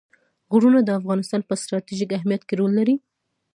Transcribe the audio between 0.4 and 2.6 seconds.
غرونه د افغانستان په ستراتیژیک اهمیت کې